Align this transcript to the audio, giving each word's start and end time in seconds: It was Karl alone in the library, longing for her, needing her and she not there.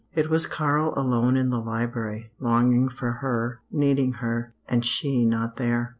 It 0.15 0.31
was 0.31 0.47
Karl 0.47 0.95
alone 0.97 1.37
in 1.37 1.51
the 1.51 1.59
library, 1.61 2.31
longing 2.39 2.89
for 2.89 3.11
her, 3.21 3.61
needing 3.69 4.13
her 4.13 4.55
and 4.67 4.83
she 4.83 5.23
not 5.23 5.57
there. 5.57 5.89